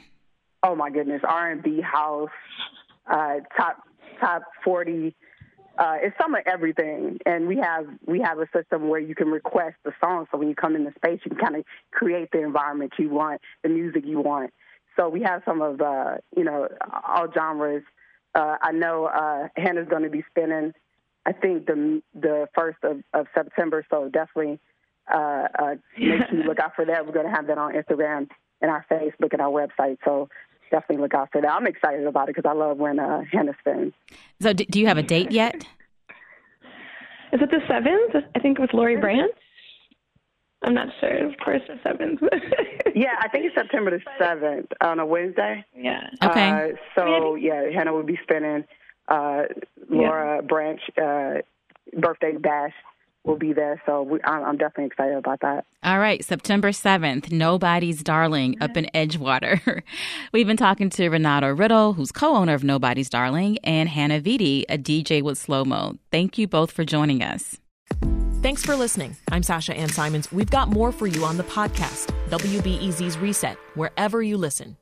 Oh 0.63 0.75
my 0.75 0.91
goodness, 0.91 1.23
R 1.27 1.51
and 1.51 1.63
B, 1.63 1.81
house, 1.81 2.31
uh, 3.11 3.37
top 3.57 3.77
top 4.21 4.43
forty 4.65 5.15
uh, 5.79 5.97
it's 6.03 6.17
some 6.21 6.35
of 6.35 6.43
everything, 6.47 7.19
and 7.25 7.49
we 7.49 7.57
have 7.59 7.87
we 8.07 8.21
have 8.21 8.39
a 8.39 8.47
system 8.55 8.89
where 8.89 9.01
you 9.01 9.15
can 9.15 9.29
request 9.29 9.77
the 9.85 9.93
song. 10.01 10.27
So 10.31 10.39
when 10.39 10.49
you 10.49 10.55
come 10.55 10.77
in 10.77 10.85
the 10.85 10.93
space, 10.97 11.21
you 11.25 11.31
can 11.31 11.39
kind 11.39 11.57
of 11.57 11.65
create 11.91 12.31
the 12.33 12.43
environment 12.43 12.93
you 12.99 13.09
want, 13.09 13.41
the 13.63 13.69
music 13.69 14.05
you 14.05 14.21
want. 14.21 14.53
So 14.97 15.09
we 15.09 15.23
have 15.23 15.43
some 15.45 15.63
of 15.63 15.81
uh, 15.81 16.17
you 16.37 16.45
know 16.45 16.69
all 17.09 17.33
genres 17.33 17.83
uh, 18.35 18.57
I 18.63 18.73
know 18.73 19.07
uh, 19.07 19.49
Hannah's 19.57 19.89
going 19.89 20.03
to 20.03 20.11
be 20.11 20.25
spinning. 20.31 20.73
I 21.27 21.33
think 21.33 21.67
the 21.67 22.03
the 22.15 22.49
first 22.55 22.79
of, 22.83 23.03
of 23.13 23.27
September, 23.35 23.85
so 23.91 24.09
definitely 24.09 24.59
uh, 25.13 25.49
uh, 25.59 25.75
make 25.99 26.29
sure 26.29 26.39
you 26.39 26.45
look 26.45 26.61
out 26.61 26.75
for 26.75 26.85
that. 26.85 27.07
We're 27.07 27.13
going 27.13 27.27
to 27.27 27.33
have 27.33 27.49
that 27.49 27.59
on 27.59 27.75
Instagram 27.75 28.29
and 28.63 28.71
our 28.71 28.85
Facebook 28.91 29.33
and 29.33 29.43
our 29.43 29.51
website. 29.51 29.99
So 30.05 30.29
definitely 30.71 31.03
look 31.03 31.15
out 31.15 31.31
for 31.33 31.41
that. 31.41 31.51
I'm 31.51 31.67
excited 31.67 32.07
about 32.07 32.29
it 32.29 32.37
because 32.37 32.49
I 32.49 32.55
love 32.55 32.79
when 32.79 32.99
uh, 32.99 33.23
Hannah 33.31 33.57
spins. 33.61 33.93
So, 34.41 34.53
do 34.53 34.81
you 34.81 34.87
have 34.87 34.99
a 34.99 35.03
date 35.03 35.31
yet? 35.31 35.57
Is 37.33 37.41
it 37.41 37.51
the 37.51 37.61
seventh? 37.69 38.25
I 38.35 38.39
think 38.41 38.59
with 38.59 38.71
Lori 38.73 38.97
Branch. 38.97 39.33
I'm 40.63 40.75
not 40.75 40.89
sure. 41.01 41.27
Of 41.27 41.39
course, 41.43 41.63
the 41.69 41.79
seventh. 41.83 42.21
yeah, 42.95 43.15
I 43.21 43.29
think 43.29 43.47
it's 43.47 43.55
September 43.55 43.91
the 43.91 44.01
seventh 44.19 44.67
on 44.83 44.99
a 44.99 45.07
Wednesday. 45.07 45.65
Yeah. 45.75 46.11
Okay. 46.23 46.51
Uh, 46.51 46.69
so 46.95 47.35
yeah, 47.35 47.71
Hannah 47.75 47.93
will 47.93 48.03
be 48.03 48.19
spinning. 48.23 48.65
Uh, 49.09 49.45
Laura 49.89 50.37
yeah. 50.37 50.41
Branch 50.43 50.81
uh, 51.03 51.35
birthday 51.99 52.37
bash 52.37 52.75
will 53.25 53.37
be 53.37 53.53
there. 53.53 53.81
So 53.87 54.03
we, 54.03 54.21
I'm 54.25 54.57
definitely 54.57 54.87
excited 54.87 55.17
about 55.17 55.41
that. 55.41 55.67
All 55.83 55.99
right, 55.99 56.25
September 56.25 56.71
7th, 56.71 57.31
Nobody's 57.31 58.03
Darling 58.03 58.57
up 58.61 58.77
in 58.77 58.87
Edgewater. 58.95 59.83
We've 60.33 60.47
been 60.47 60.57
talking 60.57 60.91
to 60.91 61.11
Renauda 61.11 61.59
Riddle, 61.59 61.93
who's 61.95 62.13
co 62.13 62.35
owner 62.35 62.55
of 62.55 62.65
Nobody's 62.65 63.11
Darling, 63.11 63.59
and 63.65 63.89
Hannah 63.89 64.21
Viti, 64.21 64.65
a 64.69 64.79
DJ 64.79 65.23
with 65.23 65.39
Slow 65.39 65.65
Mo. 65.65 65.97
Thank 66.11 66.39
you 66.39 66.47
both 66.47 66.71
for 66.73 66.85
joining 66.85 67.23
us. 67.23 67.59
Thanks 68.43 68.65
for 68.65 68.75
listening. 68.75 69.17
I'm 69.31 69.43
Sasha 69.43 69.77
Ann 69.77 69.91
Simons. 69.91 70.33
We've 70.33 70.51
got 70.51 70.69
more 70.71 70.93
for 70.93 71.07
you 71.07 71.25
on 71.25 71.37
the 71.37 71.45
podcast, 71.45 72.07
WBEZ's 72.31 73.19
Reset, 73.19 73.59
wherever 73.75 74.23
you 74.23 74.39
listen. 74.39 74.79